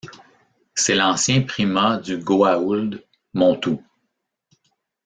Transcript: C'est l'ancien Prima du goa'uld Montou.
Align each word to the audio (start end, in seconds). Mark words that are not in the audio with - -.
C'est 0.73 0.95
l'ancien 0.95 1.43
Prima 1.43 1.99
du 1.99 2.17
goa'uld 2.17 3.05
Montou. 3.35 3.83